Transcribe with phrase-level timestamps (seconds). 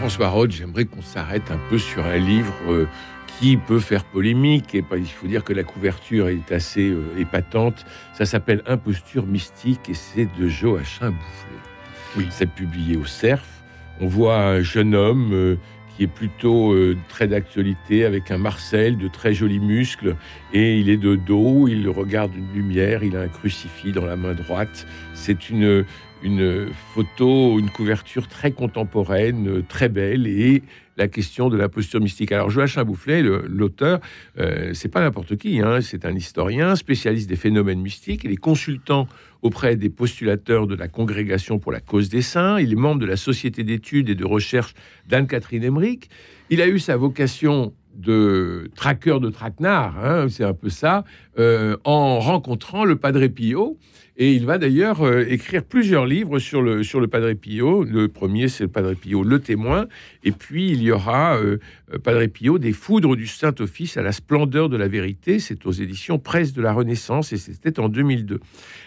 [0.00, 2.86] Jean-François Roth, j'aimerais qu'on s'arrête un peu sur un livre euh,
[3.38, 4.74] qui peut faire polémique.
[4.74, 7.84] Et il faut dire que la couverture est assez euh, épatante.
[8.14, 12.16] Ça s'appelle Imposture mystique et c'est de Joachim Boufflet.
[12.16, 12.26] Oui.
[12.30, 13.46] C'est publié au CERF.
[14.00, 15.56] On voit un jeune homme euh,
[15.94, 16.74] qui est plutôt
[17.10, 20.16] très d'actualité avec un Marcel de très jolis muscles
[20.54, 24.16] et il est de dos, il regarde une lumière, il a un crucifix dans la
[24.16, 24.86] main droite.
[25.12, 25.84] C'est une,
[26.22, 30.62] une photo, une couverture très contemporaine, très belle, et
[30.96, 32.30] la question de la posture mystique.
[32.30, 34.00] Alors Joachim Boufflet, l'auteur,
[34.38, 38.36] euh, c'est pas n'importe qui, hein, c'est un historien spécialiste des phénomènes mystiques, il est
[38.36, 39.08] consultant
[39.40, 43.06] auprès des postulateurs de la Congrégation pour la cause des saints, il est membre de
[43.06, 44.74] la Société d'études et de recherche
[45.08, 46.10] d'Anne-Catherine Emmerich,
[46.50, 51.04] il a eu sa vocation de traqueur de traquenard, hein, c'est un peu ça,
[51.38, 53.78] euh, en rencontrant le Padre Pio,
[54.16, 57.84] et il va d'ailleurs euh, écrire plusieurs livres sur le, sur le Padre Pio.
[57.84, 59.86] Le premier, c'est le Padre Pio, le témoin.
[60.24, 61.58] Et puis, il y aura euh,
[62.02, 65.38] Padre Pio, des foudres du Saint-Office à la splendeur de la vérité.
[65.38, 68.40] C'est aux éditions Presse de la Renaissance et c'était en 2002.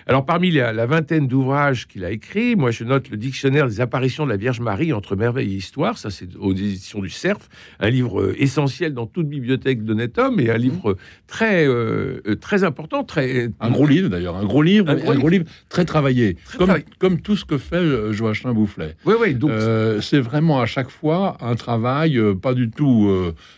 [0.06, 4.26] Alors, parmi la, vingtaine d'ouvrages qu'il a écrits, moi, je note le dictionnaire des apparitions
[4.26, 5.98] de la Vierge Marie entre merveille et histoire.
[5.98, 10.40] Ça, c'est aux éditions du Cerf, un livre euh, essentiel dans toute bibliothèque d'honnête homme
[10.40, 11.68] et un livre très,
[12.40, 13.04] très important.
[13.04, 13.50] Très...
[13.60, 14.36] Un gros livre, d'ailleurs.
[14.36, 14.90] Un gros livre.
[14.90, 18.96] Un livre très travaillé, comme, comme tout ce que fait euh, Joachim Boufflet.
[19.06, 19.34] Oui, oui.
[19.34, 23.10] Donc euh, c'est vraiment à chaque fois un travail euh, pas du tout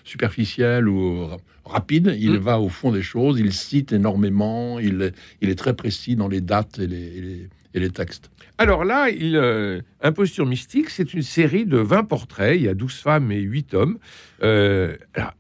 [0.03, 1.28] superficiel ou
[1.66, 2.16] rapide.
[2.19, 2.38] Il mm.
[2.38, 3.40] va au fond des choses.
[3.40, 4.80] Il cite énormément.
[4.80, 8.30] Il, il est très précis dans les dates et les, et les, textes.
[8.57, 12.56] Alors là, il, Imposture mystique, c'est une série de 20 portraits.
[12.56, 13.97] Il y a 12 femmes et 8 hommes.
[14.41, 15.34] alors,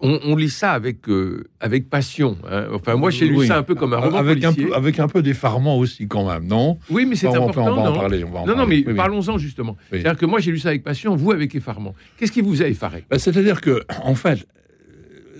[0.00, 2.36] on, lit ça avec, euh, avec passion.
[2.50, 2.66] Hein.
[2.72, 4.64] Enfin, moi, j'ai lu ça un peu comme un roman avec policier.
[4.64, 6.78] Un peu, avec un peu d'effarement aussi, quand même, non?
[6.90, 7.66] Oui, mais c'est important.
[7.66, 8.24] On va en parler.
[8.24, 9.76] non, non, mais parlons-en justement.
[9.90, 11.94] C'est-à-dire que moi, j'ai lu ça avec passion, vous avec effarement.
[12.16, 13.04] Qu'est-ce qui vous a effaré?
[13.10, 14.46] Ben, C'est-à-dire que, en fait,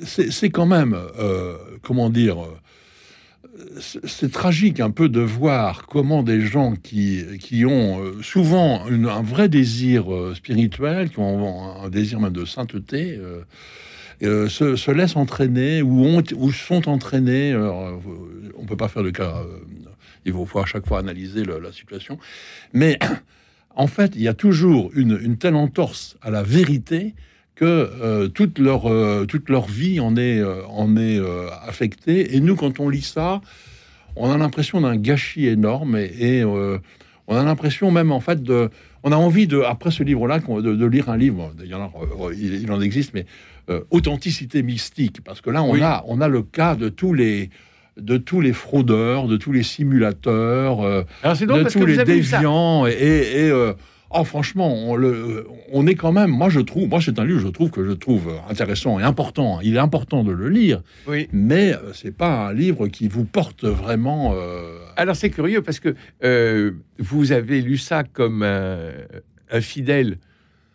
[0.02, 2.36] c'est quand même, euh, comment dire,
[3.78, 9.22] c'est tragique un peu de voir comment des gens qui, qui ont euh, souvent un
[9.22, 13.42] vrai désir spirituel, qui ont un désir même de sainteté, euh,
[14.20, 17.52] se, laissent entraîner ou, ont, ou sont entraînés.
[17.52, 17.90] Euh,
[18.58, 19.36] on peut pas faire de cas.
[19.38, 19.58] Euh,
[20.24, 22.18] il faut, à chaque fois analyser la situation.
[22.72, 22.98] Mais
[23.76, 27.14] en fait, il y a toujours une, telle entorse à la vérité
[27.54, 28.82] que toute, leur,
[29.28, 31.18] toute leur vie en est, en est
[31.62, 32.34] affectée.
[32.34, 33.40] Et nous, quand on lit ça,
[34.16, 36.44] on a l'impression d'un gâchis énorme et,
[37.28, 38.70] on a l'impression même en fait de,
[39.02, 41.52] on a envie de après ce livre-là de, lire un livre.
[41.62, 43.26] Il en existe, mais
[43.68, 47.50] euh, authenticité mystique, parce que là, on, a, on a le cas de tous les
[47.96, 53.50] de tous les fraudeurs, de tous les simulateurs, euh, de tous les déviants, et, et,
[53.50, 53.72] euh,
[54.10, 57.40] oh, franchement, on, le, on est quand même, moi je trouve, moi c'est un livre,
[57.40, 59.58] je trouve que je trouve intéressant et important.
[59.62, 61.26] Il est important de le lire, oui.
[61.32, 64.34] mais c'est pas un livre qui vous porte vraiment.
[64.96, 65.96] Alors c'est curieux parce que
[66.98, 70.18] vous avez lu ça comme un fidèle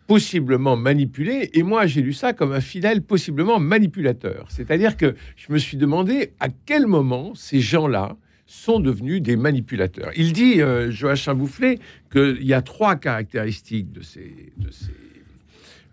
[0.06, 4.46] possiblement manipulé, et moi j'ai lu ça comme un fidèle possiblement manipulateur.
[4.48, 8.16] C'est-à-dire que je me suis demandé à quel moment ces gens-là
[8.52, 10.10] sont devenus des manipulateurs.
[10.14, 11.78] Il dit, euh, Joachim Boufflet,
[12.10, 14.92] qu'il y a trois caractéristiques de ces, de ces,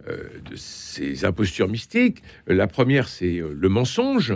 [0.09, 2.21] euh, de ces impostures mystiques.
[2.47, 4.33] La première, c'est euh, le mensonge.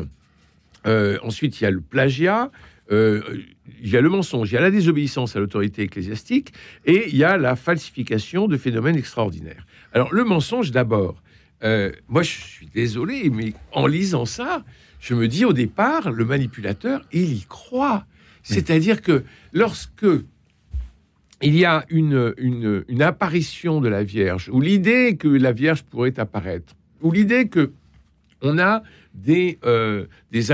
[0.86, 2.50] ensuite, il y a le plagiat.
[2.90, 6.54] Il y a le mensonge, il y a la désobéissance à l'autorité ecclésiastique
[6.86, 9.66] et il y a la falsification de phénomènes extraordinaires.
[9.94, 11.22] Alors, le mensonge d'abord.
[11.64, 14.64] Euh, moi, je suis désolé, mais en lisant ça,
[15.00, 18.06] je me dis au départ, le manipulateur, il y croit.
[18.42, 20.06] C'est-à-dire que lorsque
[21.42, 26.20] il y a une, une, apparition de la Vierge, ou l'idée que la Vierge pourrait
[26.20, 27.72] apparaître, ou l'idée que
[28.42, 28.84] on a
[29.14, 30.46] des, euh, des,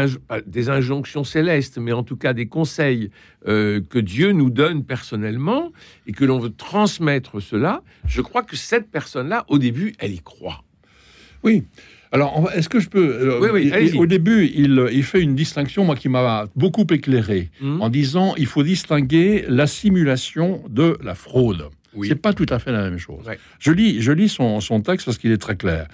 [0.46, 3.10] des, injonctions célestes, mais en tout cas des conseils
[3.48, 5.72] euh, que Dieu nous donne personnellement
[6.08, 10.20] et que l'on veut transmettre cela, je crois que cette personne-là, au début, elle y
[10.20, 10.64] croit.
[11.44, 11.64] Oui.
[12.12, 13.08] Alors, est-ce que je peux...
[13.08, 17.52] Euh, oui, oui, au début, il, il, fait une distinction, moi, qui m'a beaucoup éclairé,
[17.62, 17.82] mmh.
[17.82, 21.70] en disant il faut distinguer la simulation de la fraude.
[21.94, 22.08] Oui.
[22.08, 23.26] C'est pas tout à fait la même chose.
[23.28, 23.40] Ouais.
[23.60, 25.88] Je lis, je lis son, son texte parce qu'il est très clair.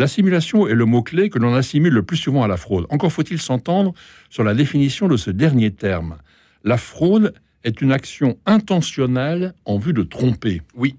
[0.00, 2.86] La simulation est le mot-clé que l'on assimile le plus souvent à la fraude.
[2.88, 3.92] Encore faut-il s'entendre
[4.30, 6.16] sur la définition de ce dernier terme.
[6.64, 10.62] La fraude est une action intentionnelle en vue de tromper.
[10.74, 10.96] Oui.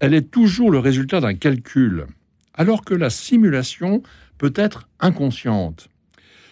[0.00, 2.06] Elle est toujours le résultat d'un calcul,
[2.54, 4.02] alors que la simulation
[4.36, 5.88] peut être inconsciente,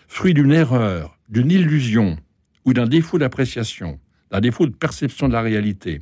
[0.06, 2.16] fruit d'une erreur, d'une illusion
[2.64, 3.98] ou d'un défaut d'appréciation,
[4.30, 6.00] d'un défaut de perception de la réalité,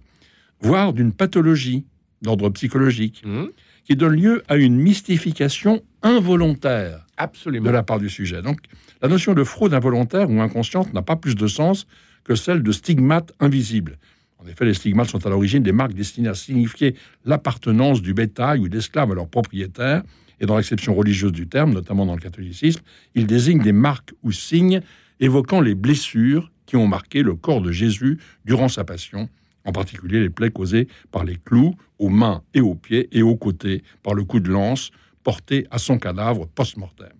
[0.61, 1.87] voire d'une pathologie
[2.21, 3.49] d'ordre psychologique Mhm.
[3.85, 7.67] Qui donne lieu à une mystification involontaire Absolument.
[7.67, 8.43] de la part du sujet.
[8.43, 8.59] Donc,
[9.03, 11.87] la notion de fraude involontaire ou inconsciente n'a pas plus de sens
[12.25, 13.99] que celle de stigmate invisible.
[14.39, 18.61] En effet, les stigmates sont à l'origine des marques destinées à signifier l'appartenance du bétail
[18.61, 20.03] ou d'esclaves à leur propriétaire.
[20.41, 22.83] Et dans l'acception religieuse du terme, notamment dans le catholicisme,
[23.15, 24.81] ils désignent des marques ou signes
[25.21, 29.29] évoquant les blessures qui ont marqué le corps de Jésus durant sa passion,
[29.65, 33.37] en particulier les plaies causées par les clous aux mains et aux pieds et aux
[33.37, 34.91] côtés par le coup de lance
[35.23, 37.13] porté à son cadavre post-mortem.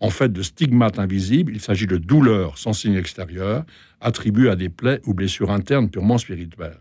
[0.00, 3.64] En fait de stigmates invisibles, il s'agit de douleurs sans signe extérieur,
[4.00, 6.78] attribuées à des plaies ou blessures internes purement spirituelles.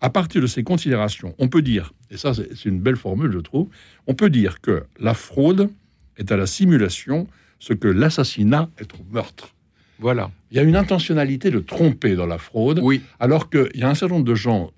[0.00, 3.40] À partir de ces considérations, on peut dire, et ça c'est une belle formule je
[3.40, 3.68] trouve,
[4.06, 5.70] on peut dire que la fraude
[6.16, 7.26] est à la simulation
[7.58, 9.54] ce que l'assassinat est au meurtre.
[10.00, 10.30] Voilà.
[10.50, 13.00] Il y a une intentionnalité de tromper dans la fraude, Oui.
[13.20, 14.70] alors qu'il y a un certain nombre de gens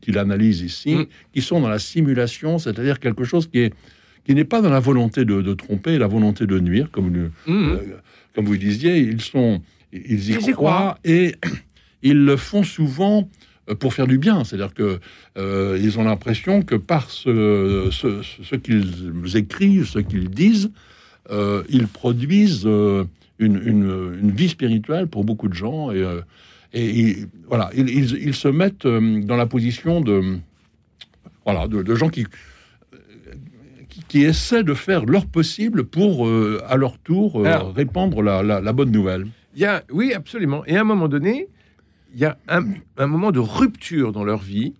[0.00, 1.06] qui l'analysent ici, Mm.
[1.32, 3.72] qui sont dans la simulation, c'est-à-dire quelque chose qui est
[4.24, 7.30] qui n'est pas dans la volonté de, de tromper, la volonté de nuire, comme, le-
[7.46, 7.68] Mhm.
[7.70, 7.78] euh,
[8.34, 11.36] comme vous disiez, ils sont, ils y Ils y croient et
[12.02, 13.30] ils le font souvent
[13.70, 14.42] euh, pour faire du bien.
[14.42, 14.98] C'est-à-dire que
[15.38, 20.72] euh, ils ont l'impression que par ce, ce, ce qu'ils écrivent, ce qu'ils disent,
[21.30, 23.04] euh, ils produisent euh,
[23.38, 26.20] une, une- une vie spirituelle pour beaucoup de gens et, euh,
[26.72, 27.16] et
[27.48, 30.38] voilà, ils, ils- ils se mettent euh, dans la position de
[31.44, 32.26] voilà de, de gens qui,
[33.88, 38.22] qui qui essaient de faire leur possible pour euh, à leur tour euh, Alors- répandre
[38.22, 39.26] la, la- la bonne nouvelle.
[39.54, 40.64] Il y a, oui, absolument.
[40.66, 41.48] Et à un moment donné,
[42.14, 42.64] il y a un,
[42.98, 44.74] un moment de rupture dans leur vie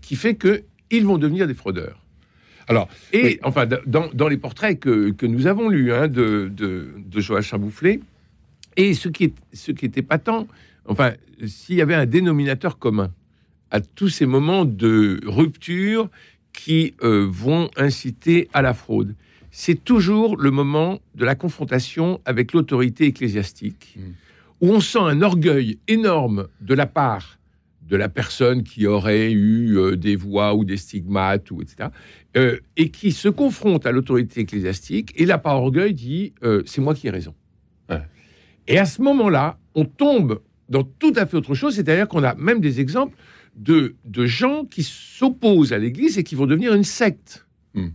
[0.00, 2.03] qui fait que ils vont devenir des fraudeurs.
[2.68, 3.38] Alors, Et Oui.
[3.42, 7.58] enfin, dans, dans les portraits que, que nous avons lus hein, de, de, de Joachim
[7.58, 8.00] Boufflé,
[8.76, 10.46] et ce qui, est, ce qui était patent,
[10.86, 11.12] enfin,
[11.46, 13.10] s'il y avait un dénominateur commun
[13.70, 16.08] à tous ces moments de rupture
[16.52, 19.14] qui euh, vont inciter à la fraude,
[19.50, 24.00] c'est toujours le moment de la confrontation avec l'autorité ecclésiastique, Mm.
[24.60, 27.38] où on sent un orgueil énorme de la part
[27.88, 31.90] de la personne qui aurait eu euh, des voix ou des stigmates, ou etc.,
[32.36, 36.80] euh, et qui se confronte à l'autorité ecclésiastique, et là, par orgueil, dit euh, c'est
[36.80, 37.34] moi qui ai raison.
[37.90, 38.02] Ouais.
[38.66, 42.34] Et à ce moment-là, on tombe dans tout à fait autre chose, c'est-à-dire qu'on a
[42.36, 43.16] même des exemples
[43.54, 47.46] de, de gens qui s'opposent à l'Église et qui vont devenir une secte.
[47.74, 47.88] Hmm.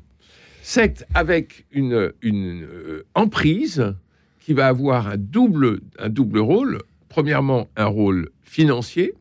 [0.61, 2.67] Secte avec une, une
[3.15, 3.95] emprise
[4.39, 6.79] qui va avoir un double, un double rôle.
[7.09, 9.15] Premièrement, un rôle financier,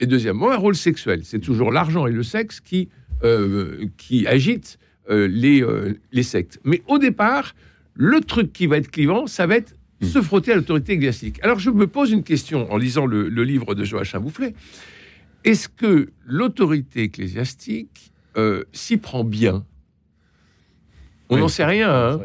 [0.00, 1.20] et deuxièmement, un rôle sexuel.
[1.24, 2.88] C'est toujours l'argent et le sexe qui,
[3.22, 4.78] euh, qui agitent
[5.10, 6.58] euh, les, euh, les sectes.
[6.64, 7.54] Mais au départ,
[7.94, 10.06] le truc qui va être clivant, ça va être Mm.
[10.06, 11.38] se frotter à l'autorité ecclésiastique.
[11.42, 14.54] Alors je me pose une question en lisant le, le livre de Joachim Boufflet.
[15.44, 18.10] Est-ce que l'autorité ecclésiastique
[18.72, 19.66] s'y prend bien?
[21.28, 21.40] On Oui.
[21.42, 21.90] n'en sait rien.
[21.92, 22.20] hein.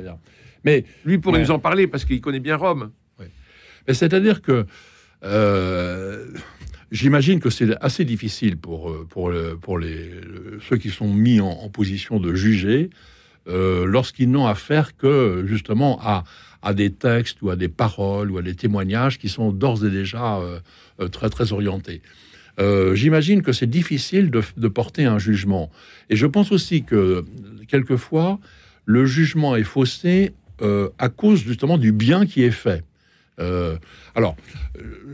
[0.64, 2.92] Mais Lui pourrait nous en parler parce qu'il connaît bien Rome.
[3.90, 4.66] C'est-à-dire que
[6.96, 11.40] j'imagine que c'est assez difficile pour, euh, pour, pour les, le- ceux qui sont mis
[11.42, 12.90] en, position de juger
[13.48, 16.24] euh, lorsqu'ils n'ont affaire que justement à,
[16.62, 19.90] à des textes ou à des paroles ou à des témoignages qui sont d'ores et
[19.90, 22.02] déjà euh, très très orientés.
[22.94, 25.70] J'imagine que c'est difficile de, porter un jugement.
[26.10, 27.26] Et je pense aussi que
[27.68, 28.40] quelquefois,
[28.86, 30.32] le jugement est faussé
[30.98, 32.86] à cause justement du bien qui est fait.
[33.40, 33.78] Euh,
[34.16, 34.36] alors,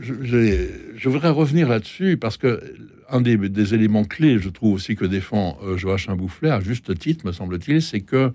[0.00, 2.62] je, voudrais revenir là-dessus parce que
[3.08, 6.96] un des, des éléments clés, je trouve aussi que défend euh, Joachim Boufflet à juste
[6.98, 8.32] titre, me semble-t-il, c'est que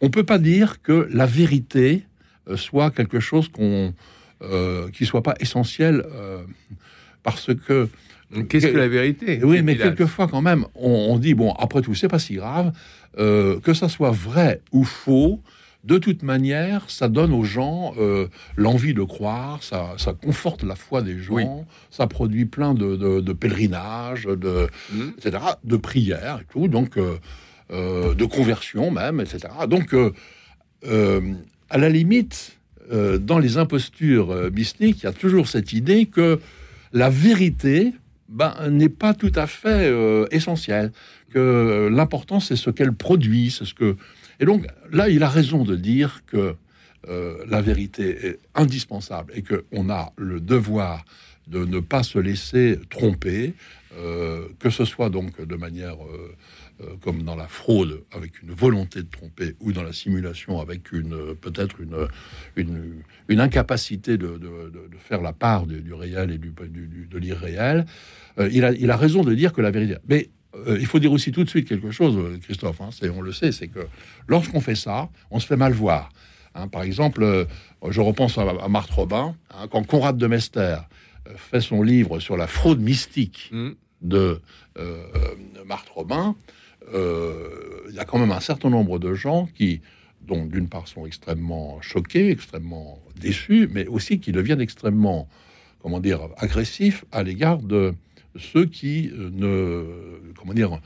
[0.00, 2.04] on peut pas dire que la vérité
[2.48, 3.94] euh, soit quelque chose qu'on
[4.42, 6.42] euh, qui soit pas essentiel euh,
[7.22, 7.88] parce que
[8.48, 9.40] Qu'est-ce que la vérité?
[9.44, 12.72] Oui, mais quelquefois quand même, on, on dit bon, après tout, c'est pas si grave
[13.18, 15.40] euh, que ça soit vrai ou faux.
[15.84, 20.74] De toute manière, ça donne aux gens euh, l'envie de croire, ça, ça conforte la
[20.74, 21.44] foi des gens, Oui.
[21.90, 25.10] ça produit plein de, de- de pèlerinages, de, Hmm.
[25.18, 27.16] etc., de prières et tout, donc euh,
[27.70, 29.38] euh, de conversion même, etc.
[29.68, 29.94] Donc,
[31.70, 32.58] à la limite,
[32.90, 36.38] dans les impostures mystiques, il y a toujours cette idée que
[36.92, 37.92] la vérité
[38.28, 39.92] ben, n'est pas tout à fait
[40.30, 40.92] essentielle.
[41.32, 43.96] Que l'important, c'est ce qu'elle produit, c'est ce que.
[44.40, 46.56] Et donc là, il a raison de dire que
[47.08, 51.04] euh, la vérité est indispensable et qu'on a le devoir
[51.46, 53.54] de ne pas se laisser tromper,
[53.96, 59.02] euh, que ce soit donc de manière euh, comme dans la fraude avec une volonté
[59.02, 64.40] de tromper ou dans la simulation avec une peut-être une, incapacité de,
[64.98, 67.86] faire la part du, réel et du, du de l'irréel.
[68.38, 69.96] Il, a, il a raison de dire que la vérité.
[70.08, 70.28] Mais
[70.66, 72.80] euh, il faut dire aussi tout de suite quelque chose, Christophe.
[72.80, 73.86] Hein, on le sait, c'est que
[74.26, 76.10] lorsqu'on fait ça, on se fait mal voir.
[76.54, 77.46] Hein, par exemple,
[77.88, 80.78] je repense à, à Marthe Robin, hein, quand Conrad de Mester
[81.36, 83.70] fait son livre sur la fraude mystique mmh.
[84.02, 84.40] de
[84.78, 85.02] euh,
[85.66, 86.36] Marthe Robin,
[86.94, 89.80] euh, il y a quand même un certain nombre de gens qui,
[90.26, 95.28] donc d'une part, sont extrêmement choqués, extrêmement déçus, mais aussi qui deviennent extrêmement,
[95.80, 97.94] comment dire, agressifs à l'égard de
[98.38, 99.84] ceux qui euh, ne,
[100.38, 100.80] comment dire,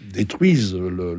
[0.00, 1.18] détruisent le,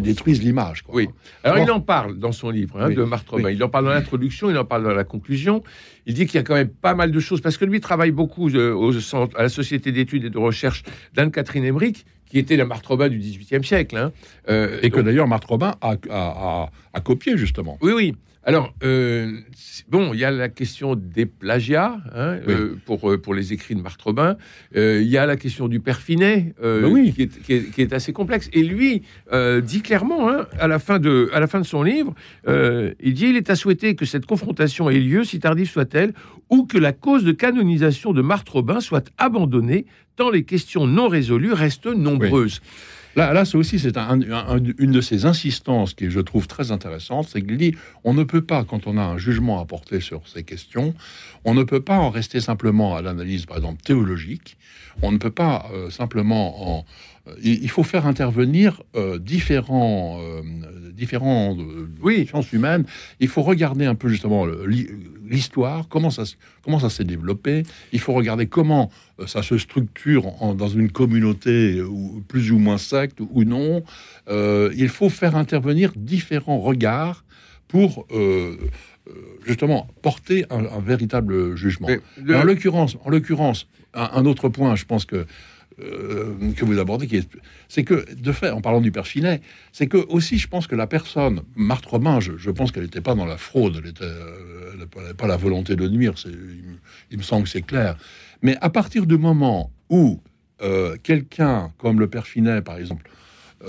[0.00, 0.84] détruisent l'image.
[0.88, 1.08] Oui.
[1.44, 3.50] Alors il en parle dans son livre hein, de Marthe Robin.
[3.50, 5.62] Il en parle dans l'introduction, il en parle dans la conclusion.
[6.06, 8.10] Il dit qu'il y a quand même pas mal de choses parce que lui travaille
[8.10, 10.82] beaucoup euh, au centre, à la Société d'études et de recherche
[11.14, 13.96] d'Anne-Catherine Emmerich, qui était la Marthe Robin du XVIIIe siècle.
[13.96, 14.12] Hein.
[14.48, 17.78] Euh, et que d'ailleurs Marthe Robin a, a, a, copié justement.
[17.80, 18.14] Oui, oui.
[18.42, 19.38] Alors, euh,
[19.88, 23.74] bon, il y a la question des plagiats hein, euh, pour, euh, pour les écrits
[23.74, 24.36] de Marthe Robin.
[24.74, 27.12] Il y a la question du père Finet, oui.
[27.12, 28.48] qui, est, qui, est, assez complexe.
[28.52, 29.02] Et lui
[29.62, 32.14] dit clairement, hein, à, la fin de, à la fin de son livre,
[32.48, 36.14] il dit il est à souhaiter que cette confrontation ait lieu, si tardive soit-elle,
[36.48, 39.84] ou que la cause de canonisation de Marthe Robin soit abandonnée,
[40.16, 42.60] tant les questions non résolues restent nombreuses.
[43.16, 47.42] Là, là c'est aussi c'est une de ces insistances qui je trouve très intéressante, c'est
[47.42, 47.74] qu'il dit
[48.04, 50.94] on ne peut pas, quand on a un jugement à porter sur ces questions,
[51.44, 54.56] on ne peut pas en rester simplement à l'analyse, par exemple, théologique,
[55.02, 56.84] on ne peut pas euh, simplement en...
[57.28, 60.20] Euh, il faut faire intervenir euh, différents,
[60.92, 61.56] différents
[62.02, 62.26] oui.
[62.26, 62.84] sciences humaines.
[63.20, 64.46] Il faut regarder un peu justement
[65.30, 66.24] l'histoire, comment ça,
[66.62, 67.62] comment ça s'est développé.
[67.92, 68.90] Il faut regarder comment
[69.26, 73.82] ça se structure dans une communauté ou plus ou moins secte ou non.
[74.28, 77.24] il faut faire intervenir différents regards
[77.68, 78.06] pour
[79.46, 81.88] justement porter un, véritable jugement.
[82.28, 85.26] En l'occurrence, en l'occurrence, un, autre point, je pense que
[85.82, 87.08] euh, que vous abordez,
[87.68, 89.40] c'est que de fait, en parlant du père Finet,
[89.72, 93.14] c'est que aussi, je pense que la personne, Marthe Romain, je, pense qu'elle n'était pas
[93.14, 93.92] dans la fraude, elle
[94.78, 96.78] n'avait euh, pas la volonté de nuire, il,
[97.10, 97.96] il, me semble que c'est clair.
[98.42, 100.20] Mais à partir du moment où
[100.62, 103.08] euh, quelqu'un comme le père Finet, par exemple,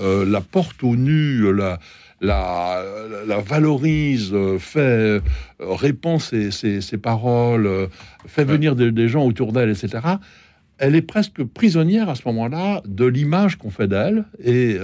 [0.00, 1.78] la porte au nu, la,
[2.22, 2.82] la,
[3.26, 5.20] la valorise, fait
[5.60, 7.88] répand ses, paroles,
[8.26, 10.00] fait venir des, gens autour d'elle, etc.
[10.84, 14.76] Elle est presque prisonnière à ce moment-là de l'image qu'on fait d'elle et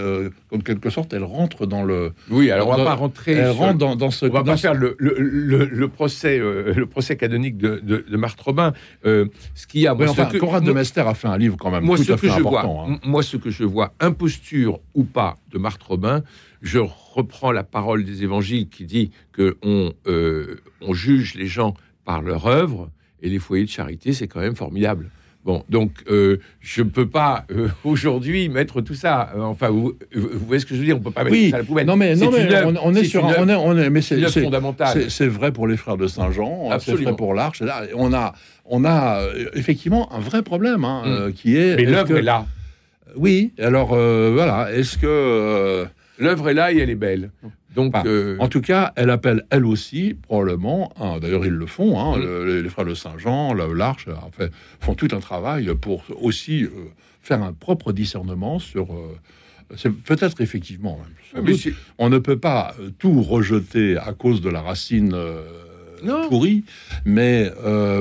[0.52, 2.12] en quelque sorte elle rentre dans le.
[2.30, 3.32] Oui, alors on va pas rentrer.
[3.32, 4.26] Elle rentre dans, dans, ce.
[4.26, 8.72] On va pas faire le, le, procès le procès canonique de, de, Marthe Robin.
[9.02, 9.94] ce qui a.
[9.94, 12.16] Enfin, que, Conrad de Mester a fait un livre quand même moi, tout ce à
[12.16, 12.84] fait important.
[12.84, 13.00] Vois, hein.
[13.04, 16.22] Moi, ce que je vois, imposture ou pas de Marthe Robin,
[16.62, 21.74] je reprends la parole des évangiles qui dit que on, euh, on juge les gens
[22.04, 22.90] par leur œuvre
[23.22, 25.10] et les foyers de charité, c'est quand même formidable.
[25.48, 29.30] Bon, donc euh, je ne peux pas euh, aujourd'hui mettre tout ça.
[29.38, 31.58] enfin, vous, voyez ce que je veux dire On peut pas mettre oui, ça à
[31.60, 31.86] la poubelle.
[31.86, 32.46] Non, mais, non, mais
[32.82, 35.10] on, est sur, on est, on est, mais c'est fondamental.
[35.10, 37.62] C'est vrai pour les frères de Saint Jean, c'est vrai pour l'Arche.
[37.94, 38.34] On a,
[38.66, 39.22] on a
[39.54, 41.32] effectivement un vrai problème hein, mm.
[41.32, 41.76] qui est.
[41.76, 42.44] Mais l'œuvre est là.
[43.16, 43.52] Oui.
[43.58, 44.70] Alors voilà.
[44.70, 45.86] Est-ce que
[46.18, 47.30] L'œuvre est là et elle est belle.
[47.74, 51.98] Donc, euh, En tout cas, elle appelle elle aussi, probablement, hein, d'ailleurs ils le font,
[52.00, 52.62] hein, mm.
[52.62, 56.70] les frères de Saint-Jean, l'Arche, en fait, font tout un travail pour aussi euh,
[57.22, 58.92] faire un propre discernement sur...
[58.92, 59.16] Euh,
[59.76, 60.98] c'est peut-être effectivement,
[61.34, 61.40] ah,
[61.98, 65.14] on ne peut pas tout rejeter à cause de la racine
[66.30, 66.64] pourrie,
[67.04, 67.52] mais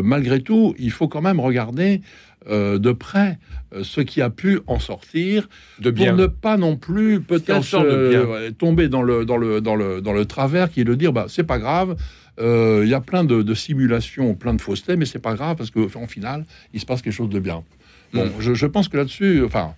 [0.01, 1.99] malgré tout, il faut quand même regarder
[2.47, 3.37] de près
[3.73, 5.49] euh, ce qui a pu en sortir,
[5.79, 6.11] de bien.
[6.11, 10.13] pour ne pas non plus peut-être euh, tomber dans le, dans, le, dans, le, dans
[10.13, 11.97] le travers qui est de dire bah, c'est pas grave,
[12.39, 15.69] euh, il y a plein de, simulations, plein de faussetés, mais c'est pas grave parce
[15.69, 17.61] qu'en final, il se passe quelque chose de bien.
[18.13, 18.53] Bon, mm.
[18.53, 19.73] je, pense que là-dessus, enfin,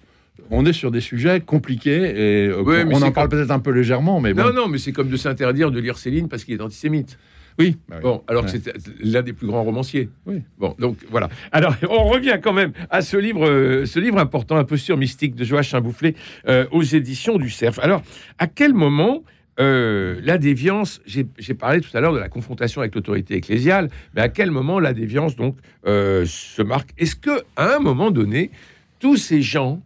[0.51, 4.35] on est sur des sujets compliqués et on en parle peut-être un peu légèrement, mais
[4.35, 4.43] bon.
[4.43, 7.17] Non, non, mais c'est comme de s'interdire de lire Céline parce qu'il est antisémite.
[7.59, 7.77] Oui.
[8.01, 10.09] Bon, alors que c'est l'un des plus grands romanciers.
[10.25, 10.41] Oui.
[10.57, 11.27] Bon, donc voilà.
[11.51, 15.43] Alors, on revient quand même à ce livre, euh, ce livre important, Imposture mystique de
[15.43, 16.15] Joachim Boufflet,
[16.47, 17.77] euh, aux éditions du Cerf.
[17.79, 18.01] Alors,
[18.37, 19.23] à quel moment
[19.59, 24.21] euh, la déviance, j'ai parlé tout à l'heure de la confrontation avec l'autorité ecclésiale, mais
[24.21, 26.91] à quel moment la déviance donc se marque?
[26.97, 28.51] Est-ce que à un moment donné,
[28.99, 29.81] tous ces gens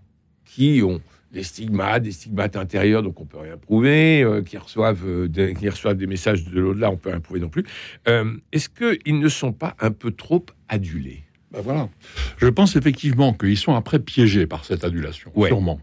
[0.46, 1.02] qui ont
[1.34, 5.68] des stigmates, des stigmates intérieurs, donc on peut rien prouver, euh, qui reçoivent des, qui
[5.68, 7.66] reçoivent des messages de l'au-delà, on peut rien prouver non plus.
[8.06, 11.24] Est-ce qu'ils ne sont pas un peu trop adulés?
[11.52, 11.90] Ben voilà.
[12.38, 15.80] Je pense effectivement qu'ils sont après piégés par cette adulation, sûrement.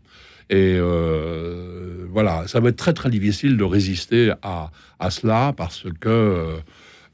[0.50, 5.86] Et euh, voilà, ça va être très très difficile de résister à, à cela parce
[6.00, 6.56] que euh,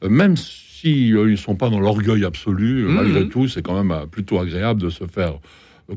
[0.09, 2.95] même si euh, ils ne sont pas dans l'orgueil absolu, mhm.
[2.95, 5.35] malgré tout, c'est quand même plutôt agréable de se faire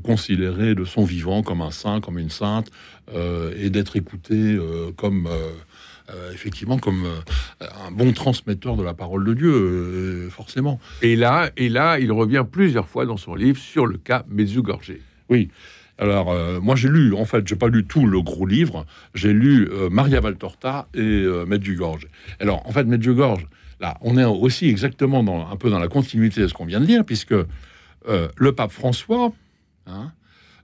[0.03, 2.69] considérer de son vivant comme un saint, comme une sainte,
[3.13, 4.57] et d'être écouté
[4.97, 5.27] comme
[6.31, 7.07] effectivement comme
[7.59, 10.79] un bon transmetteur de la parole de Dieu, forcément.
[11.01, 14.93] Et là, et là, il revient plusieurs fois dans son livre sur le cas Medjugorje.
[15.29, 15.49] Oui.
[15.99, 19.33] Alors, euh, moi, j'ai lu, en fait, j'ai pas lu tout le gros livre, j'ai
[19.33, 22.07] lu euh, Maria Valtorta et euh, Medjugorje.
[22.39, 23.45] Alors, en fait, Medjugorje,
[23.81, 26.79] là, on est aussi exactement dans, un peu dans la continuité de ce qu'on vient
[26.79, 27.35] de dire, puisque
[28.07, 29.33] le pape François
[29.89, 30.11] hein,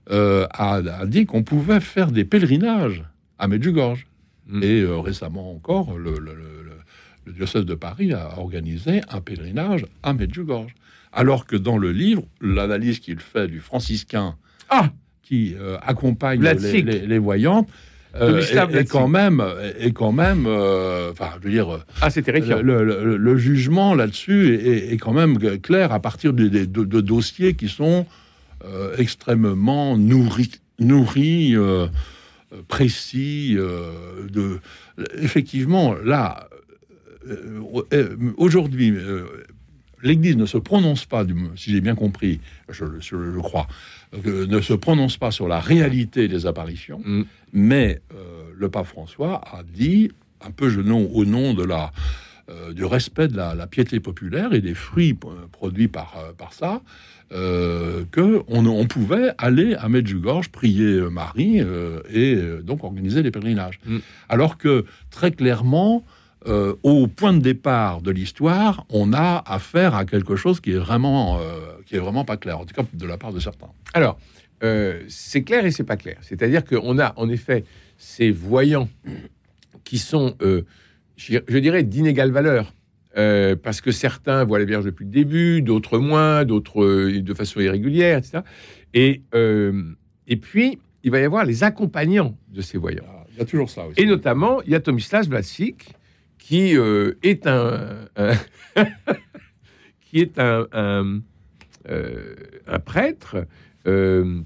[0.08, 3.04] a, dit qu'on pouvait faire des pèlerinages
[3.38, 4.06] à Medjugorje.
[4.48, 4.62] Mm.
[4.62, 10.74] Et récemment encore, le, le, diocèse de Paris a organisé un pèlerinage à Medjugorje.
[11.12, 14.36] Alors que dans le livre, l'analyse qu'il fait du franciscain
[14.68, 14.90] ah
[15.26, 17.68] qui euh, accompagne les, les, voyantes.
[18.14, 18.40] Euh,
[18.70, 19.44] et, quand même,
[19.78, 22.62] et quand même, euh, enfin, je veux dire, ah, c'est terrifiant.
[22.62, 28.06] Le, jugement là-dessus est, quand même clair à partir de, de, dossiers qui sont
[28.98, 31.54] extrêmement nourris, nourris
[32.68, 33.54] précis.
[33.54, 34.60] de,
[35.18, 36.48] effectivement, là,
[38.36, 38.94] aujourd'hui,
[40.02, 41.24] l'Église ne se prononce pas,
[41.56, 43.66] si j'ai bien compris, je, je, crois,
[44.26, 47.22] euh, ne se prononce pas sur la réalité des apparitions, mm.
[47.52, 50.10] mais euh, le pape François a dit,
[50.40, 51.92] un peu au nom de la,
[52.50, 55.16] euh, du respect de la, piété populaire et des fruits
[55.52, 56.82] produits par, par ça,
[57.30, 61.60] que on, pouvait aller à Medjugorje prier Marie
[62.10, 63.80] et donc organiser les pèlerinages.
[63.84, 63.98] Mm.
[64.28, 66.04] Alors que très clairement,
[66.48, 70.78] euh, au point de départ de l'histoire, on a affaire à quelque chose qui est
[70.78, 73.66] vraiment, euh, qui est vraiment pas clair, en tout cas de la part de certains.
[73.94, 74.16] Alors,
[74.62, 76.18] euh, c'est clair et c'est pas clair.
[76.20, 77.64] C'est-à-dire qu'on a en effet
[77.98, 78.88] ces voyants
[79.82, 80.36] qui sont,
[81.16, 82.72] je, dirais, d'inégale valeur.
[83.16, 88.18] Parce que certains voient les vierges depuis le début, d'autres moins, d'autres de façon irrégulière,
[88.18, 88.40] etc.
[88.92, 89.22] Et,
[90.26, 93.04] et puis, il va y avoir les accompagnants de ces voyants.
[93.08, 94.00] Ah, il y a toujours ça aussi.
[94.00, 95.94] Et notamment, il y a Tomislas Vlasic,
[96.38, 98.08] qui euh, est un,
[100.00, 101.20] qui est un, un,
[101.88, 102.34] euh,
[102.84, 103.46] prêtre
[103.86, 104.40] euh,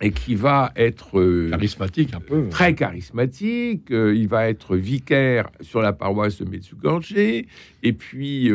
[0.00, 3.86] et qui va être charismatique un peu, très charismatique.
[3.90, 8.52] il va être vicaire sur la paroisse de Metsugorje et puis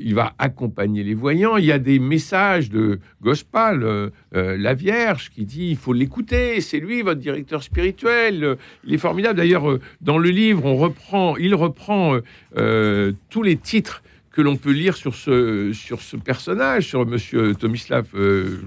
[0.00, 1.56] il va accompagner les voyants.
[1.56, 6.60] Il y a des messages de Gospel, la Vierge, qui dit il faut l'écouter.
[6.60, 8.56] C'est lui votre directeur spirituel.
[8.84, 9.38] Il est formidable.
[9.38, 12.18] D'ailleurs, dans le livre, on reprend, il reprend
[12.54, 18.06] tous les titres que l'on peut lire sur ce, sur ce personnage, sur Monsieur Tomislav
[18.14, 18.62] euh,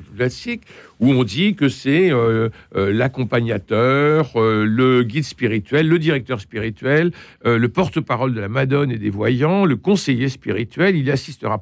[0.99, 7.12] où on dit que c'est euh, euh, l'accompagnateur, le guide spirituel, le directeur spirituel,
[7.43, 10.95] le porte-parole de la Madone et des voyants, le conseiller spirituel.
[10.95, 11.62] Il assistera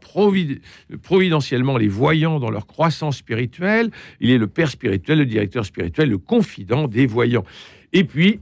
[1.01, 3.89] providentiellement les voyants dans leur croissance spirituelle.
[4.19, 7.45] Il est le père spirituel, le directeur spirituel, le confident des voyants.
[7.93, 8.39] Et puis,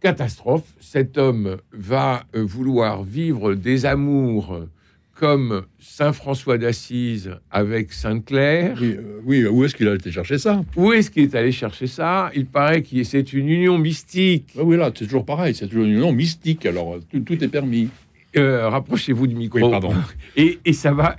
[0.00, 0.64] catastrophe.
[0.80, 4.60] Cet homme va euh, vouloir vivre des amours
[5.14, 8.78] comme Saint François d'Assise avec Sainte Claire.
[9.24, 10.64] Oui, euh, où est-ce qu'il a été chercher ça?
[10.76, 12.30] Où est-ce qu'il est allé chercher ça?
[12.34, 14.54] Il paraît que c'est une union mystique.
[14.56, 17.90] Oui, là, c'est toujours pareil, c'est toujours une union mystique, alors tout est permis.
[18.36, 19.58] Euh, rapprochez-vous du micro.
[19.58, 19.92] Oui, pardon.
[20.36, 21.16] Et, et ça va,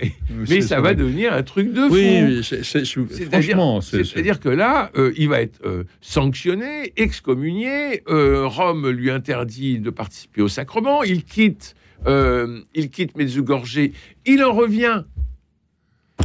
[0.48, 1.94] mais ça va devenir un truc de fou.
[1.94, 8.02] Oui, c'est-à-dire que là, euh, il va être euh, sanctionné, excommunié.
[8.06, 11.02] Rome lui interdit de participer au sacrement.
[11.02, 11.74] Il quitte,
[12.06, 13.90] il quitte Medjugorje.
[14.24, 15.02] Il en revient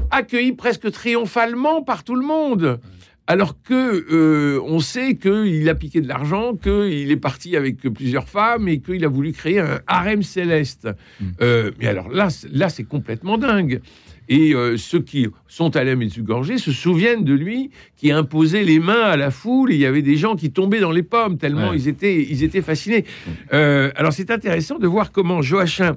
[0.10, 2.80] accueilli presque triomphalement par tout le monde
[3.28, 8.28] alors que euh, on sait qu'il a piqué de l'argent, qu'il est parti avec plusieurs
[8.28, 10.88] femmes et qu'il a voulu créer un harem céleste.
[11.20, 11.26] Hmm.
[11.42, 13.82] Euh, mais alors là, là c'est complètement dingue.
[14.30, 18.80] Et euh, ceux qui sont allés à Medjugorje se souviennent de lui qui imposait les
[18.80, 21.38] mains à la foule et il y avait des gens qui tombaient dans les pommes
[21.38, 23.06] tellement ils, étaient, ils étaient fascinés.
[23.52, 25.96] Alors c'est intéressant de voir comment Joachim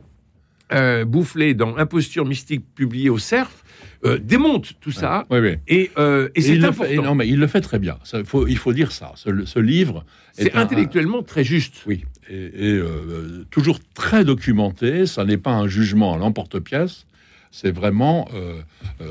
[0.73, 3.65] euh, Boufflé, dans Imposture mystique, publié au CERF,
[4.05, 5.27] euh, démonte tout ça.
[5.69, 6.91] Et, euh, et Et c'est important.
[6.91, 7.99] fait- non, mais il le fait très bien.
[8.05, 9.13] Ça, faut- il faut dire ça.
[9.17, 10.05] Ce, ce livre.
[10.33, 11.83] C'est un- intellectuellement très juste.
[11.87, 15.07] Oui, et, euh, toujours très documenté.
[15.07, 17.07] Ça n'est pas un jugement à l'emporte-pièce.
[17.51, 18.29] C'est vraiment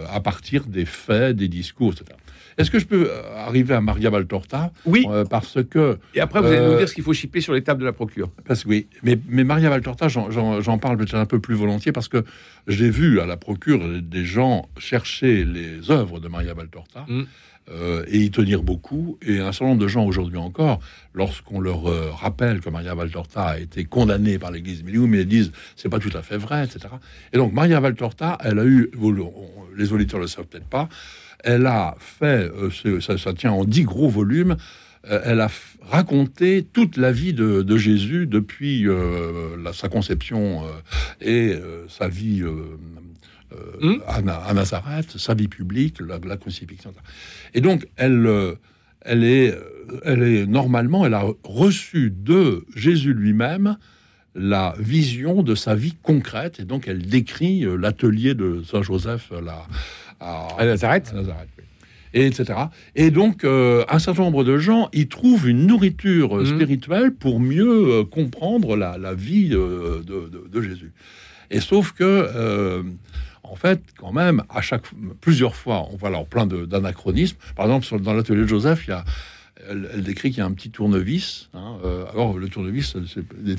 [0.10, 2.18] à partir des faits, des discours, etc.
[2.60, 4.72] Est-ce que je peux euh, arriver à Maria Valtorta?
[4.86, 5.06] Oui.
[5.10, 7.54] Euh, Parce que Et après, vous allez Euh, nous dire ce qu'il faut chipper sur
[7.54, 8.30] les tables de la procure.
[8.46, 12.10] Parce que oui, mais, mais Maria Valtorta, j'en- parle peut-être un peu plus volontiers parce
[12.10, 12.24] que
[12.68, 17.22] j'ai vu à la procure des gens chercher les œuvres de Maria Valtorta Mm.
[17.72, 19.18] euh, et y tenir beaucoup.
[19.22, 20.80] Et un certain nombre de gens aujourd'hui encore,
[21.14, 25.52] lorsqu'on leur euh, rappelle que Maria Valtorta a été condamnée par l'Église Milium, ils disent
[25.78, 26.80] c'est pas tout à fait vrai, etc.
[27.32, 28.92] Et donc Maria Valtorta, elle a eu,
[29.78, 30.90] les auditeurs le savent peut-être pas,
[31.44, 34.58] elle a fait, euh, ça, ça tient en dix gros volumes,
[35.10, 35.50] euh, elle a
[35.82, 40.68] raconté toute la vie de, de Jésus depuis euh, la- sa conception euh,
[41.22, 42.44] et euh, sa vie
[43.82, 43.96] Hmm.
[44.08, 46.94] à, Na- à Nazareth, sa vie publique, la, la crucifixion.
[47.56, 48.30] Et donc, elle,
[49.02, 49.58] elle, est,
[50.04, 53.76] elle est normalement, elle a reçu de Jésus lui-même
[54.36, 59.66] la vision de sa vie concrète, et donc elle décrit l'atelier de Saint Joseph là,
[60.20, 61.64] à, À Nazareth à Nazareth, oui.
[62.14, 62.46] Et etc.
[62.96, 66.56] Et donc, euh, un certain nombre de gens y trouvent une nourriture euh, Mhm.
[66.56, 70.92] spirituelle pour mieux euh, comprendre la, la vie de, de- de Jésus.
[71.52, 72.84] Et sauf que,
[73.44, 74.84] en fait, quand même, à chaque
[75.22, 77.38] plusieurs fois, on voit alors plein d'anachronismes.
[77.56, 79.04] Par exemple, sur- dans l'atelier de Joseph, il y a
[79.68, 81.50] elle, elle décrit qu'il y a un petit tournevis.
[81.54, 82.96] hein, euh, alors, le tournevis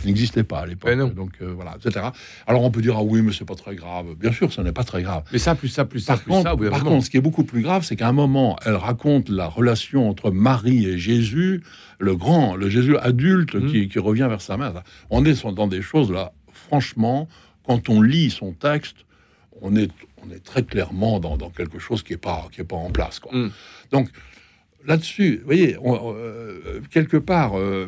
[0.05, 1.15] n'existait pas à l'époque.
[1.15, 2.07] Donc, euh, voilà, etc.
[2.47, 4.15] Alors, on peut dire, ah oui, mais c'est pas très grave.
[4.19, 5.25] Bien sûr, ce n'est pas très grave.
[5.33, 7.21] Mais ça, plus ça, plus ça, Par plus contre, ça, par contre, ce qui est
[7.21, 11.63] beaucoup plus grave, c'est qu'à un moment, elle raconte la relation entre Marie et Jésus,
[11.99, 13.67] le grand, le Jésus adulte Mm.
[13.71, 14.83] qui, qui revient vers sa mère.
[15.11, 17.29] On est dans des choses là, franchement,
[17.67, 18.97] quand on lit son texte,
[19.63, 19.91] on est,
[20.27, 22.91] on est très clairement dans, dans quelque chose qui n'est pas, qui est pas en
[22.91, 23.19] place.
[23.19, 23.37] Quoi.
[23.37, 23.51] Mm.
[23.93, 24.09] Donc,
[24.87, 27.87] là-dessus, vous voyez, on- euh, quelque part, euh,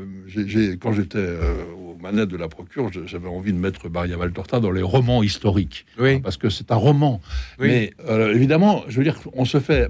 [0.80, 4.70] quand j'étais euh, aux manettes de la procure, j'avais envie de mettre Maria Valtorta dans
[4.72, 6.20] les romans historiques Oui.
[6.20, 7.20] parce que c'est un roman.
[7.58, 7.68] Oui.
[7.68, 9.88] Mais euh, évidemment, je veux dire, on se fait,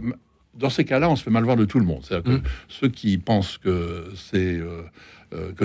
[0.55, 2.01] dans ces cas-là, on se fait mal voir de tout le monde.
[2.05, 2.43] C'est-à-dire que Mm.
[2.69, 4.61] ceux qui pensent que c'est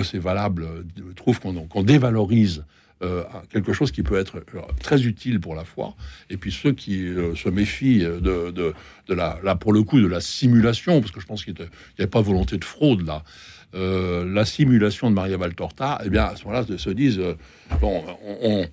[0.02, 0.66] c'est valable
[1.14, 2.64] trouvent qu'on qu'on dévalorise.
[3.02, 5.94] Euh, quelque chose qui peut être euh, très utile pour la foi,
[6.30, 8.74] et puis ceux qui euh, se méfient de, de,
[9.14, 11.60] la, là pour le coup de la simulation, parce que je pense qu'il n'y
[11.98, 13.22] avait pas volonté de fraude là,
[13.74, 17.20] la simulation de Maria Valtorta, eh bien à ce moment-là se disent
[17.80, 18.66] bon, on, on-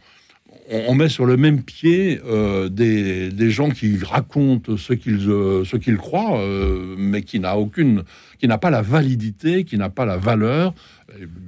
[0.70, 5.64] on met sur le même pied euh, des, des gens qui racontent ce qu'ils euh,
[5.64, 8.04] ce qu'ils croient, euh, mais qui n'a aucune,
[8.40, 10.74] qui n'a pas la validité, qui n'a pas la valeur,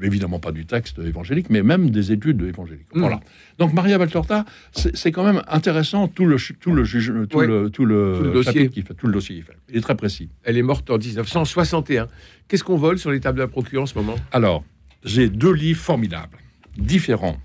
[0.03, 2.93] évidemment pas du texte évangélique, mais même des études évangéliques.
[2.93, 2.99] Mm.
[2.99, 3.19] Voilà.
[3.57, 7.47] Donc Maria Valtorta, c'est quand même intéressant tout le tout le juge, tout Ouais.
[7.47, 8.69] le tout le, Tout le dossier.
[8.69, 9.57] qu'il fait, tout le dossier fait.
[9.69, 10.29] Il est très précis.
[10.43, 12.07] Elle est morte en 1961.
[12.47, 14.15] Qu'est-ce qu'on vole sur les tables de la procure en ce moment?
[14.31, 14.63] Alors,
[15.03, 16.37] j'ai deux livres formidables,
[16.77, 17.37] différents.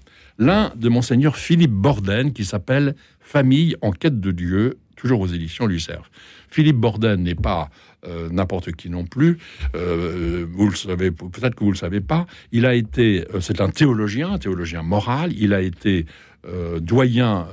[0.42, 5.66] L'un de monseigneur Philippe Borden qui s'appelle Famille en quête de Dieu, toujours aux éditions
[5.66, 6.10] Lucerf.
[6.48, 7.70] Philippe Borden n'est pas
[8.08, 9.38] euh, n'importe qui non plus.
[9.76, 12.26] Euh, vous le savez, peut-être que vous le savez pas.
[12.50, 15.32] Il a été, euh, c'est un théologien, un théologien moral.
[15.38, 16.06] Il a été
[16.80, 17.46] doyen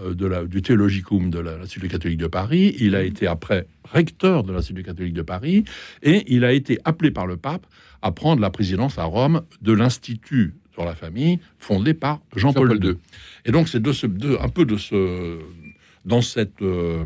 [0.48, 2.76] du théologicum de l'Institut catholique de Paris.
[2.80, 5.64] Il a été après recteur de l'Institut catholique de Paris
[6.02, 7.68] et il a été appelé par le pape
[8.02, 12.86] à prendre la présidence à Rome de l'Institut sur la famille fondé par Jean-Paul Jean-Paul
[12.86, 12.96] II.
[13.46, 15.38] Et donc c'est de ce, de- un peu de ce,
[16.06, 17.04] dans cette, euh,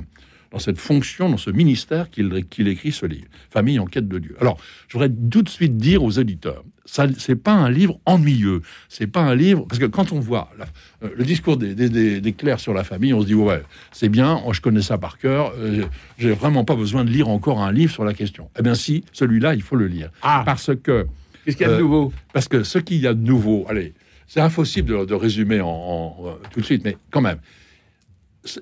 [0.51, 4.19] dans cette fonction, dans ce ministère qu'il qu'il écrit ce livre, Famille en quête de
[4.19, 4.35] Dieu.
[4.39, 4.57] Alors,
[4.87, 9.07] je voudrais tout de suite dire aux auditeurs, ça, c'est pas un livre ennuyeux, c'est
[9.07, 10.65] pas un livre parce que quand on voit la-
[11.03, 13.63] euh, le discours des, des- des- des clercs sur la famille, on se dit ouais,
[13.91, 15.85] c'est bien, je connais ça par cœur, euh,
[16.19, 18.51] j'ai vraiment pas besoin de lire encore un livre sur la question.
[18.59, 21.07] Eh bien, si, celui-là, il faut le lire Ah, parce que
[21.45, 23.65] qu'est-ce qu'il y a de euh, nouveau parce que ce qu'il y a de nouveau,
[23.69, 23.93] allez,
[24.27, 27.39] c'est impossible de, de résumer en, en- euh, tout de suite, mais quand même,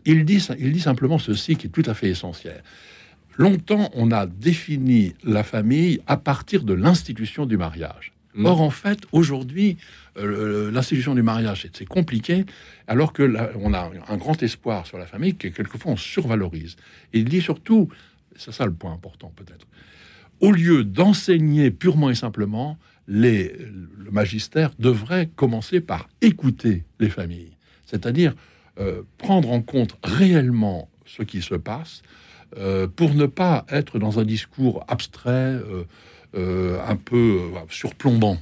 [0.06, 2.64] il dit, il dit simplement ceci qui est tout à fait essentiel.
[3.38, 8.12] Longtemps, on a défini la famille à partir de l'institution du mariage.
[8.36, 8.46] Mm.
[8.46, 9.78] Or, en fait, aujourd'hui,
[10.18, 12.46] euh, l'institution du mariage, c'est- c'est compliqué,
[12.88, 16.76] alors que là, on a un grand espoir sur la famille que quelquefois on survalorise.
[17.14, 17.90] Et il dit surtout,
[18.36, 19.66] c'est ça le point important peut-être,
[20.42, 22.78] au lieu d'enseigner purement et simplement,
[23.08, 23.56] les,
[23.98, 28.34] le magistère devrait commencer par écouter les familles, c'est-à-dire
[28.80, 32.02] euh, prendre en compte réellement ce qui se passe
[32.58, 35.60] euh, pour ne pas être dans un discours abstrait,
[36.36, 38.38] euh, un peu surplombant.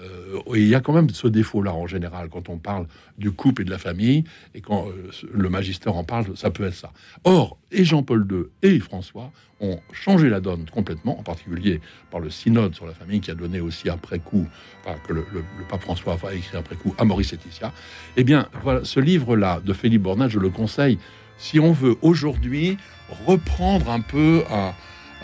[0.00, 2.86] Euh, il y a quand même ce défaut-là en général quand on parle
[3.18, 4.24] du couple et de la famille,
[4.54, 6.92] et quand euh, le magister en parle, ça peut être ça.
[7.24, 12.30] Or, et Jean-Paul II et François ont changé la donne complètement, en particulier par le
[12.30, 14.46] synode sur la famille qui a donné aussi après coup,
[14.84, 15.24] enfin, que le,
[15.68, 17.72] pape François a écrit après coup à Maurice Laetitia.
[18.16, 20.98] Eh bien, voilà, ce livre-là de Philippe Bornat, je le conseille
[21.38, 22.76] si on veut aujourd'hui
[23.26, 24.42] reprendre un peu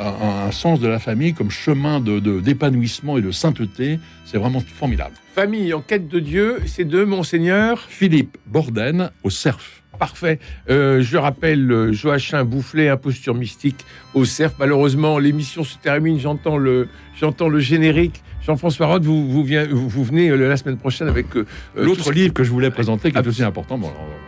[0.00, 3.98] un sens de la famille comme chemin d'épanouissement de, et de sainteté.
[4.24, 5.14] C'est vraiment formidable.
[5.38, 9.84] Famille en quête de Dieu, c'est de Monseigneur Philippe Borden au CERF.
[9.98, 10.38] Parfait.
[10.70, 14.54] Euh, je rappelle euh, Joachim Boufflet, imposture mystique au CERF.
[14.58, 16.18] Malheureusement, l'émission se termine.
[16.20, 18.22] J'entends le, j'entends le générique.
[18.42, 19.44] Jean-François Roth, vous, vous,
[19.88, 21.44] vous, venez euh, la semaine prochaine avec euh,
[21.76, 23.78] l'autre livre que je voulais présenter, qui est aussi important.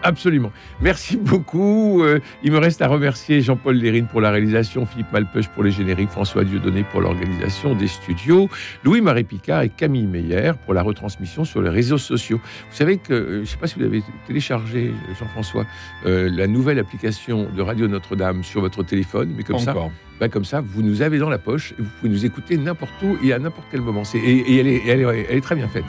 [0.03, 0.53] Absolument.
[0.83, 2.05] Merci beaucoup.
[2.42, 6.11] il me reste à remercier Jean-Paul Lérine pour la réalisation, Philippe Malpeuch pour les génériques,
[6.11, 8.51] François Dieudonné pour l'organisation des studios,
[8.85, 12.40] Louis-Marie Picard et Camille Meyer pour la retransmission sur les réseaux sociaux.
[12.70, 15.66] Vous savez que, je ne sais pas si vous avez téléchargé, Jean-François,
[16.04, 19.74] la nouvelle application de Radio Notre-Dame sur votre téléphone, mais comme ça,
[20.20, 22.92] bah, comme ça, vous nous avez dans la poche et vous pouvez nous écouter n'importe
[23.02, 24.02] où et à n'importe quel moment.
[24.14, 25.86] Et, elle, est, elle, est, très bien faite.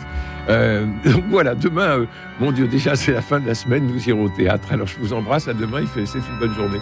[0.47, 2.05] Euh, donc voilà, demain, euh,
[2.39, 4.71] mon Dieu, déjà c'est la fin de la semaine, nous irons au théâtre.
[4.71, 6.79] Alors je vous embrasse, à demain, c'est une bonne journée.